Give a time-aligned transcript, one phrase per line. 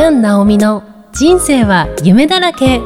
[0.00, 0.82] キャン・ナオミの
[1.12, 2.80] 人生は夢だらけ。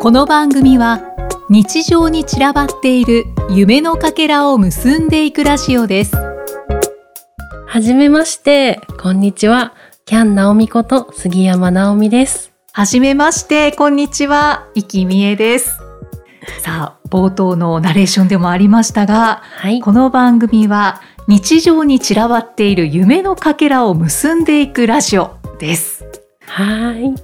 [0.00, 1.02] この番組は
[1.50, 6.16] 日常に散らばっている夢のかけらを結んでいくラジオです。
[7.66, 9.74] はじめましてこんにちは。
[10.06, 12.54] キャン・ナオミこと杉山直美です。
[12.72, 14.68] はじめましてこんにちは。
[14.74, 15.76] 生きみえです。
[16.62, 19.82] さあ冒頭のナレーションでもありましたが、はい。
[19.82, 26.04] この番組は日常に散らばっている夢のかけらを結んでいくラジオです。
[26.46, 27.14] はい。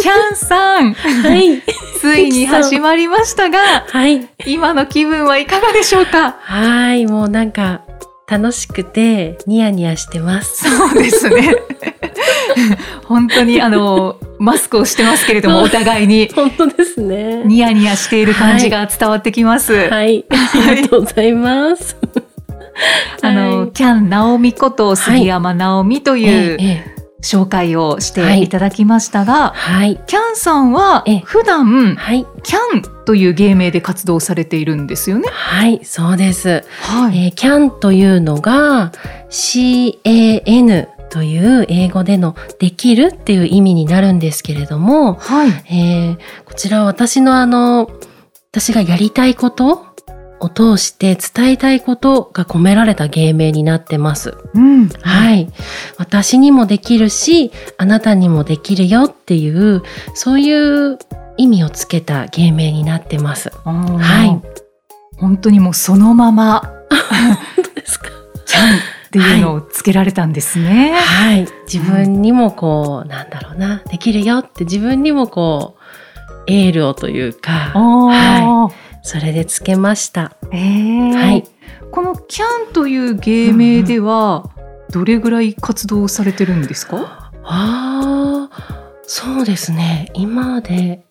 [0.00, 0.92] キャンさん。
[0.94, 1.62] はい。
[2.00, 4.26] ついに始まりましたがはい。
[4.46, 6.36] 今の気分はいかがでしょうか？
[6.40, 7.06] はい。
[7.06, 7.82] もうなんか
[8.28, 10.68] 楽しくてニヤニヤしてます。
[10.76, 11.54] そうですね。
[13.04, 16.30] 本当にあのマスクをしてますけれどもお互いに。
[16.34, 17.42] 本当ですね。
[17.44, 19.88] ニヤニヤしている感じが伝わってきます。
[19.90, 20.24] はい。
[20.30, 21.96] ありがとうございます
[23.22, 23.72] あの、はい。
[23.72, 28.48] キャン・ナオミこと杉山直美というええ紹介をしてい。
[28.48, 30.00] ただきましたが、はい。
[30.08, 31.22] キャンさんはええ。
[31.24, 32.26] 普段はい。
[32.42, 35.28] キャンという芸名で活動されているんですよね？
[35.30, 36.64] はいそうです。
[36.80, 38.90] はえー can というのが
[39.30, 45.50] can という英語でのできるっていう意味になるんですけれども、はい。
[45.70, 47.88] えーこちらは私のあの、
[48.50, 49.86] 私がやりたいこと
[50.42, 54.36] を通して伝えたいことが込められた芸名になってます。
[54.54, 54.88] うん。
[54.88, 55.48] はい。
[55.98, 59.82] 私にもできるし、あなたにもできるよっていう、
[60.14, 60.98] そういう
[61.36, 63.50] 意味をつけた芸名になってます。
[63.64, 64.42] ははい。
[65.16, 66.60] 本当にもうそのまま
[66.90, 68.08] 本当ですか？
[68.44, 68.80] キャンっ
[69.12, 70.94] ていうのをつけられたんですね。
[70.96, 71.46] はい。
[71.72, 75.82] 自分にもこう、なんだろうな、できるよって自分にもこう、
[76.48, 80.36] エールをというか、あはーそれでつけました。
[80.52, 81.44] えーはい。
[81.90, 84.48] このキャンという芸名では
[84.90, 87.30] どれぐらい活動されてるんですか？
[87.44, 90.10] ああ、そうですね。
[90.14, 91.04] 今で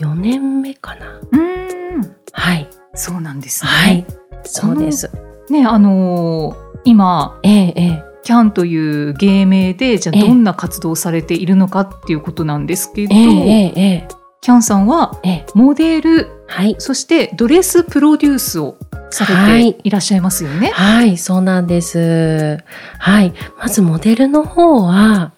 [0.00, 1.20] 4年目かな。
[1.32, 2.68] うん、はい。
[2.94, 3.70] そうなんですね。
[3.70, 4.06] はい。
[4.44, 5.10] そうです。
[5.50, 8.04] ね、あのー今ええ、ええ。
[8.22, 14.08] キャンという芸名でじゃあええどんな活動をされているのかっていうことなんですけど、ええ、ええ、ええ。
[14.40, 16.76] キャンさんはええモデルはい。
[16.78, 18.76] そしてドレスプロデュースを
[19.10, 20.70] されていらっしゃいますよね。
[20.74, 22.58] はい、そうなんです。
[22.98, 23.34] はい。
[23.58, 25.32] まずモデルの方は、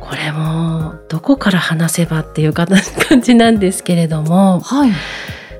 [0.00, 4.92] これもどこから話せばっていうか感じなんですけれども、はい。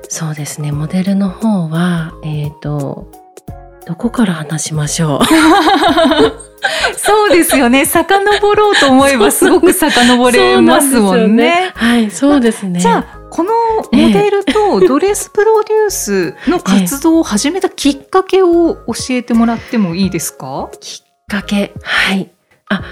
[0.09, 3.11] そうですね、モデルの方は、えっ、と、
[3.89, 5.25] どこから話しましょう？
[6.97, 7.87] そうですよね。
[7.87, 11.73] 遡ろうと思えばすごく遡れますもんね。
[11.75, 12.81] はい、そうですね。
[12.81, 13.51] じゃあこの
[13.93, 20.69] モデルとドレスプロデュースの活動を始めたきっかけを教えてもらってもいいですか？
[20.81, 21.73] きっかけ。
[21.83, 22.31] はい。
[22.69, 22.83] あ、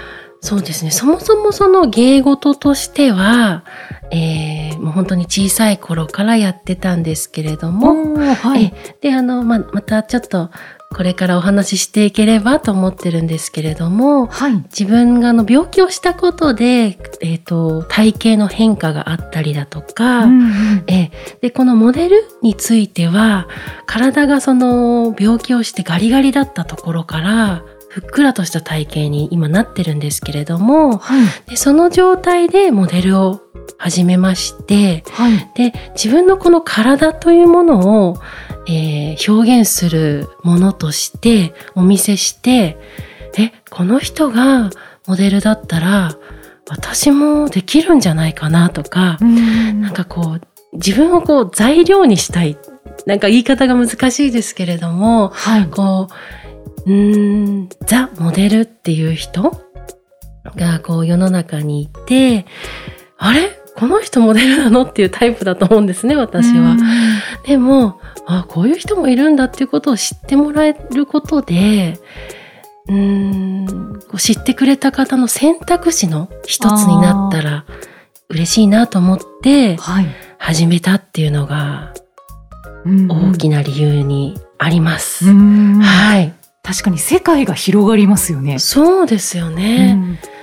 [0.41, 0.89] そうですね。
[0.91, 3.63] そもそもその芸事としては、
[4.09, 8.73] えー、もう本当に小さい頃からやってたんですけれども、はえ。
[9.01, 10.49] で、あの、ま、またちょっと
[10.95, 14.53] これからお話ししていければと思ってるんですけれども、はい。
[14.69, 23.47] 自分があの病気をしたことで、えっ、と、体型の変化があったりだとか、うんうんええでこのモデルについては
[23.85, 31.49] 体がその病気をしてガリガリだったところからふっくらとした体型に今なってるんですけれどもはい。
[31.49, 33.41] でその状態でモデルを
[33.77, 35.51] 始めましてはい。
[35.55, 38.17] で自分のこの体というものを、
[38.67, 42.77] えー表現するものとしてお見せして
[43.37, 44.69] えこの人が
[45.07, 46.17] モデルだったら
[46.69, 49.81] 私もできるんじゃないかなとか、うん。
[49.81, 50.41] なんかこう
[50.73, 52.57] 自分をこう材料にしたい。
[53.05, 55.67] なんか言い方が難しいですけれどもはい。
[55.67, 56.09] こ
[56.85, 59.61] ううーんザ・モデルっていう人
[60.57, 62.45] がこう世の中にいて
[63.17, 63.49] あれ？
[63.77, 64.83] この人モデルなの？
[64.83, 66.75] っていうタイプだと思うんですね私は。
[67.43, 71.99] でもあこういう人もいるんだっていうことを知ってもらえることで
[72.87, 77.65] うーんこう知ってくれた方の選択肢の一つになったら
[78.29, 80.07] 嬉しいなと思ってはい。
[80.39, 81.93] 始めたっていうのが
[82.85, 85.29] 大きな理由にあります。
[85.29, 86.33] うんはい。
[86.63, 88.59] 確かに世界が広がりますよね。
[88.59, 89.95] そうですよね。
[89.97, 90.37] うん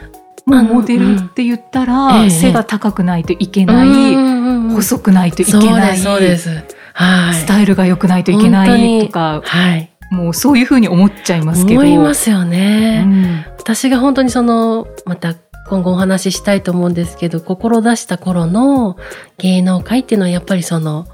[0.47, 6.51] まあ、モデルって言ったら、背が高くないといけうない、細くないといけそうないです、そうです。
[6.94, 7.35] はい。
[7.35, 9.91] スタイルが良くないといけないとかはい。
[10.11, 13.02] もうそういうふうに思っちゃいますけど思いますようね。
[13.02, 15.35] ん私が本当にその、また
[15.69, 18.96] 今後お話ししたいと思うんですけど、志した頃の
[19.38, 21.06] 芸能界っていうのはやっぱりその、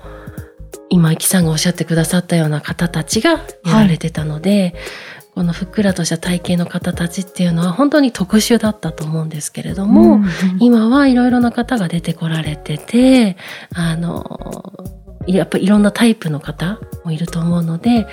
[0.90, 3.38] 今、イキさんがおっしゃってくださったような方たちがや
[3.74, 4.74] られてたので、
[5.30, 10.24] ここのふっくらとした体型の方たちっていうのは本当に特殊だったと思うんですけれども、うん
[10.58, 13.36] 今はいろいろな方が出てこられてて
[13.74, 14.24] あの
[15.26, 18.06] やっぱりいろんなタイプの方もいると思うのでなん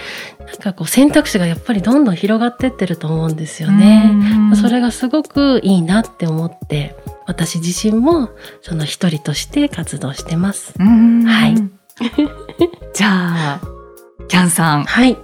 [0.62, 4.12] かこう選択肢がやっぱりどんどん広がってってると思うんですよね。
[4.50, 4.56] うん。
[4.56, 6.96] それがすごくいいなって思って
[7.26, 8.30] 私自身も
[8.62, 10.74] その一人として活動してます。
[10.80, 11.24] うん。
[11.24, 11.56] はい。
[12.94, 13.62] じゃあ
[14.28, 14.84] キャンさん。
[14.84, 15.18] はい、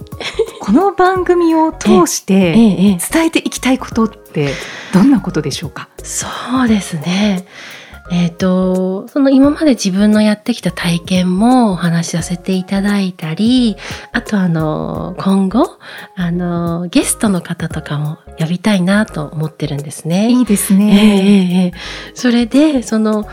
[0.60, 4.54] この番組を通しええてええ、伝えていきたいことって
[4.94, 5.88] どんなことでしょうか？
[6.02, 6.26] そ
[6.64, 7.46] うですね。
[8.10, 13.76] えっ、と、その今まで自分のやってきた体験もお話しさせていただいたり、
[14.12, 15.78] あとあの、今後、
[16.14, 20.28] あの、ゲストの方とかも呼びたいなと思ってるんですね。
[20.30, 20.86] いいですええね。
[20.86, 21.72] ええええ
[22.14, 23.26] それで、その、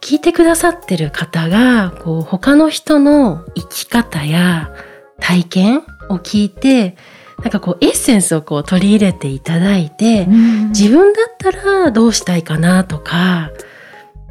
[0.00, 4.72] 聞いてくださってる方が、こう、他の人の生き方や
[5.20, 6.96] 体験を聞いて、
[7.42, 10.26] なんかこう、エッセンスをこう取り入れていただいて、
[10.70, 13.50] 自分だったらどうしたいかなとか、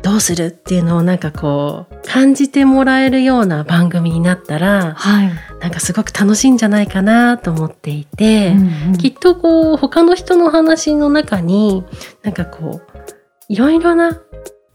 [0.04, 5.32] どうするっていうのをなんかこう、感じてもらえるような番組になったら、はい。
[5.62, 11.84] なんかすごく楽しいんじゃないかなと思っていて、うんうんきっとこう他の人の話の中に
[12.24, 13.02] なんかこう
[13.48, 14.20] いろいろな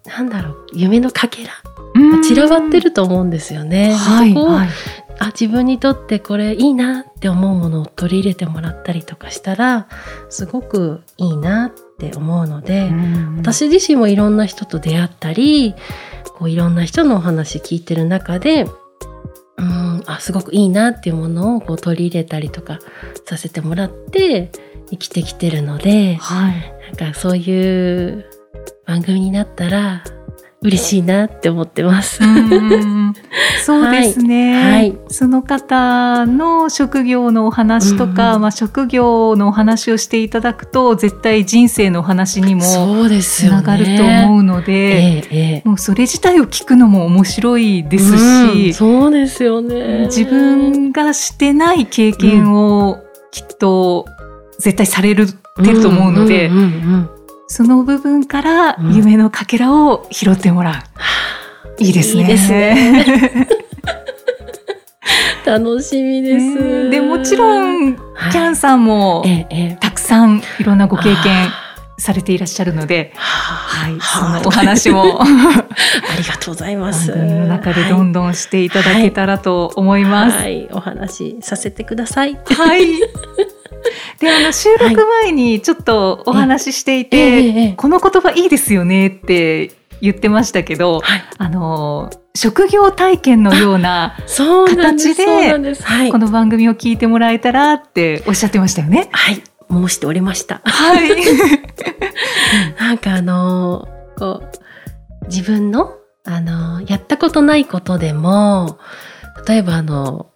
[0.04, 1.50] なんだろう夢のかけら
[1.94, 3.94] が散らばってると思うんですよね。
[3.94, 4.68] はい、そこをはい。
[5.18, 9.88] あ自分にとってこれいいなって思うものを取り入れてもらったりとかしたら
[10.28, 15.74] すごくいいなって思うので、うん私自身もいろんな人と出会ったり
[16.34, 18.66] こういろんな人のお話聞いてる中で
[19.56, 22.80] うんあすごくいいなっていうものをこう取り入れたりとか
[23.24, 24.50] させてもらって
[24.90, 26.76] 生きてきてるのではい。
[26.86, 28.24] なんかそういう
[28.86, 30.04] 番組になったら
[30.66, 32.22] 嬉しいなって思ってます。
[32.22, 33.14] うん
[33.64, 43.62] そうですね、はいその方の職業のお話とか、うんうんまあ、職業のお話をしていただくと絶対人生のお話にもそうですよね。
[43.62, 48.18] つながると思うので、ええええもうそれ自体を聞くのも面白いですうん
[48.52, 50.06] し、そうですよね。
[50.06, 52.98] 自分がしてない経験を
[53.30, 54.06] きっと
[54.58, 56.66] 絶対されるてると思うので、んんうんう
[57.12, 57.15] ん
[57.48, 60.84] その部分から夢のかけらを拾ってもら
[61.78, 61.82] う。
[61.82, 62.22] いいですね。
[62.22, 63.48] いいですね
[65.46, 66.54] 楽しみです。
[66.54, 71.66] ねでもちろん、はいキャンさんもええええたくさんいろんなご経験あ
[71.98, 75.26] されていらっしゃるので、ーはい、そはのお話も あ
[76.18, 77.10] りがとうございます。
[77.10, 80.36] 番組の中でどんどんしていただけたらと思います。
[80.36, 82.34] はい、はいお話しさせてください。
[82.34, 82.82] はい。
[84.20, 94.16] で、あの収録前にちょっとお話ししていて、ええええこの言葉いいですよねって言ってましたけど、はい、あの職業体験のような。
[94.66, 95.24] 形で
[96.10, 99.08] こ、の番組を聞いてもらえたらっておっしゃってましたよね。
[99.12, 100.60] はい、申しておりました。
[100.64, 101.10] はい。
[102.78, 105.92] なんかあのーこう自分の
[106.24, 108.78] あのーやったことないことでも
[109.46, 110.30] 例えばあの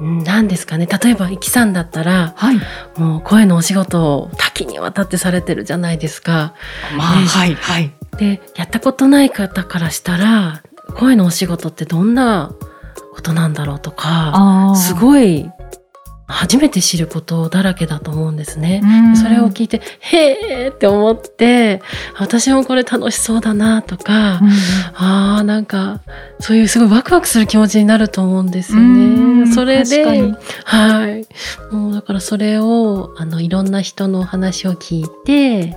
[0.00, 2.60] 何ですかね例えばイキさんだったらはい。
[3.00, 6.54] もう声のお仕事を多岐にわたってされてるじゃないですか。
[6.96, 7.92] まあ、ねはいはい。
[8.16, 10.62] でやったことない方からしたら
[10.96, 12.52] 声のお仕事ってどんな
[13.14, 14.32] ことなんだろうとか
[14.72, 15.50] あすごい
[16.28, 18.82] 初めて知ることだらけだと思うんですね。
[19.14, 21.80] いそれを聞いて、へーって思って、
[22.18, 24.40] 私もこれ楽しそうだなとか、
[24.94, 26.00] ああ、なんか、
[26.38, 29.52] そういうすごいワクワクする気持ちになると思うんですよね。
[29.52, 30.04] それで、
[30.64, 31.26] はい。
[31.74, 35.76] もうだからそれを、あの、いろんな人のお話を聞いて、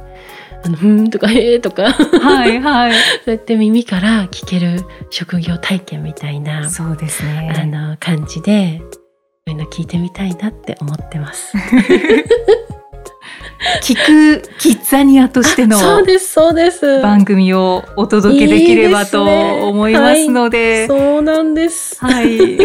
[0.64, 2.92] あの、ふーんとか、へーとか、そうはいはい。
[3.26, 7.66] やって耳から聞ける職業体験みたいな、そうですあね。
[7.72, 8.82] の、感じで、
[9.48, 11.58] そういうの聞いてみたいなって思ってます。
[13.82, 17.02] 聞くキッザニアとしてのそうです、そうです。
[17.02, 19.24] 番組をお届けできればと
[19.68, 21.98] 思いますので、そうなんです。
[22.00, 22.60] はい。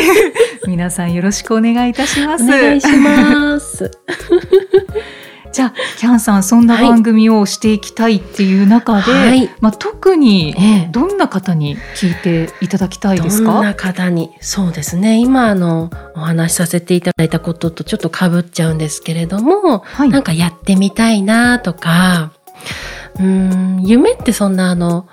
[0.66, 2.44] 皆さんよろしくお願いいたします。
[2.44, 3.90] お願いします。
[5.56, 9.48] じゃあ、キャンさん、そんな番組をしていきたいっていう中で、はい。
[9.60, 13.52] まあ、特にええどんな方に聞いていただきたいですか？
[13.54, 14.36] どんな方に？
[14.42, 20.10] そうですね今あのお話しさせていただいたこととちょっとかぶっちゃうんですけれども、はい。
[20.10, 22.32] なんかやってみたいなとか
[23.14, 25.08] うーん夢ってそんなあの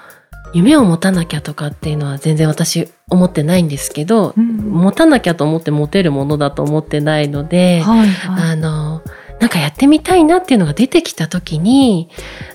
[0.54, 8.52] 夢を持たなきゃとかっていうのは全然私思ってないんですけど、うん持たなきゃと思って持てるものだと思ってないので、はいはい。
[8.52, 9.02] あの、
[9.44, 12.08] なんかやってみたいなっていうのが出てきた時に、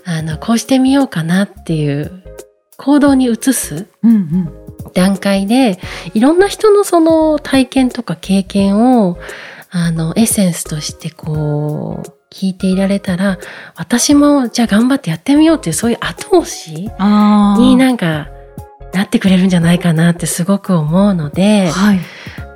[0.07, 2.23] あの、こうしてみようかなっていう
[2.79, 4.93] 行動に移すうんうん。
[4.95, 5.79] 段階で、
[6.15, 9.19] いろんな人のその体験とか経験を、
[9.69, 13.39] あの、エッセンスとしてこう、聞いていられたら、
[13.77, 16.91] 私もじゃあ頑張ってやってみようっていう、そういう後押し
[17.59, 18.29] になんか、
[18.95, 22.01] なってくれるんじゃないかなってすごく思うので、はい。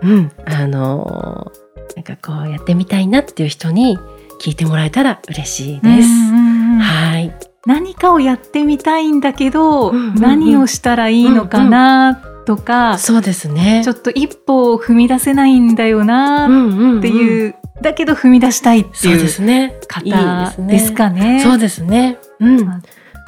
[0.05, 1.53] うん、あの、
[1.97, 3.99] なんかこうやってみたいなっていう人に
[4.41, 6.09] 聞いてもらえたら嬉しいです。
[6.09, 7.33] うんうんうんはい。
[7.67, 13.83] 何かをやってみたいんだけど、うんうんうん何をしたらいいのかなとか、そうですね。
[13.85, 19.79] ちょっと一歩を踏み出せないんだよなんっていう、だけど踏み出したいってそうでいうすね。
[19.87, 21.41] 方いいですねですかね。
[21.43, 22.19] そうですね。
[22.41, 22.83] うん。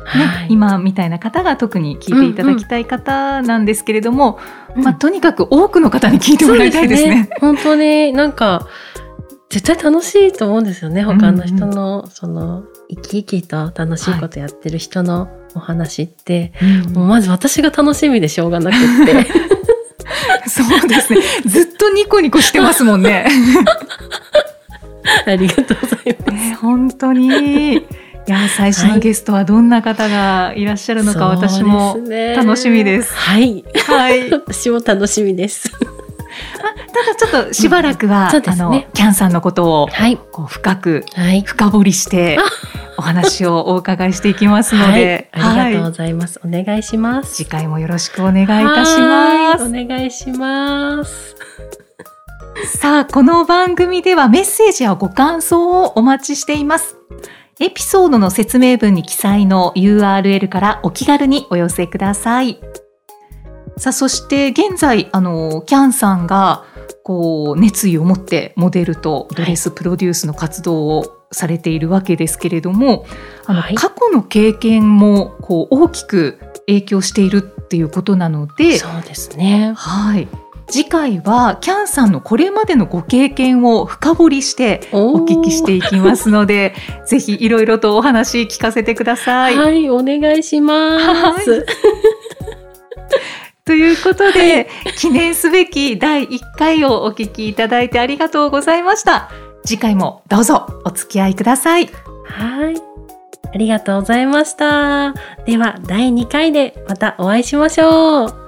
[0.04, 4.38] まあはいね、今みたいな方が特に聞いていただきたい方なんですけれども、
[4.76, 7.30] うんまあ、とにかく多くの方に聞いてもらいたいですね。
[7.40, 8.68] 本当になんか
[9.50, 16.52] 絶対楽しいと思うんですよね他の人の、その生き生きと楽しいことやってる人のお話って、
[16.92, 19.26] もうまず私が楽しみでしょうがなくって
[20.48, 21.20] そうですね。
[21.46, 23.26] ずっとニコニコしてますもんね。
[25.26, 26.32] ありがとうございます。
[26.32, 27.86] ね本当に。
[28.26, 32.34] いや、最初のゲストはどんな方がいらっしゃるのか、私もそうですね。
[32.36, 33.14] 楽しみです。
[33.14, 33.64] はい。
[33.86, 34.30] はい。
[34.30, 35.70] た 私も楽しみです。
[35.70, 38.64] だちょっとしばらくは、そうですね。
[38.64, 40.18] あの、キャンさんのことをはい。
[40.32, 41.42] こう深くはい。
[41.42, 42.38] 深掘りして
[42.96, 47.34] お話をお伺いしていきますので、はい、ありがとうはいございます、お願いします。
[47.34, 49.64] 次回もよろしくお願いいたします。
[49.64, 49.84] はい。
[49.84, 51.36] お願いします。
[52.66, 56.96] さあ、この番組ではメッセージやご感想をお待ちしています。
[57.60, 62.58] エピソードの説明文に記載の URL からお気軽にお寄せください。
[63.76, 66.64] さあ、そして現在、あの、キャンさんが、
[67.04, 73.04] こう、熱意を持ってモデルとドレスプロデュースの活動をされているわけですけれども、
[73.46, 80.28] あの、はい過去の経験も、こう、大きく影響しているっていうことなので、そうですねはい。
[80.66, 86.74] 次回はキャンさんのこれまでのご経験を深掘りしてお聞きしていきますので、
[87.06, 89.56] ぜひいろいろとお話聞かせてください。
[89.56, 91.66] はい、お願いします。
[93.64, 94.68] ということで、
[94.98, 99.30] 記念すべき第1回をお聞きいただいてありがとうございました。
[99.64, 101.88] 次回もどうぞお付き合いください。
[102.26, 102.94] はい。
[103.54, 105.14] ありがとうございました。
[105.46, 108.43] では、第2回でまたお会いしましょう。